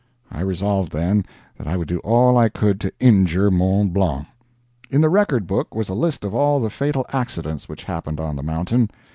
I 0.31 0.41
resolved, 0.41 0.91
then, 0.93 1.25
that 1.59 1.67
I 1.67 1.77
would 1.77 1.87
do 1.87 1.99
all 1.99 2.35
I 2.35 2.49
could 2.49 2.81
to 2.81 2.91
injure 2.99 3.51
Mont 3.51 3.93
Blanc. 3.93 4.25
In 4.89 4.99
the 5.01 5.09
record 5.09 5.45
book 5.45 5.75
was 5.75 5.89
a 5.89 5.93
list 5.93 6.25
of 6.25 6.33
all 6.33 6.59
the 6.59 6.71
fatal 6.71 7.05
accidents 7.09 7.69
which 7.69 7.83
happened 7.83 8.19
on 8.19 8.35
the 8.35 8.41
mountain. 8.41 8.89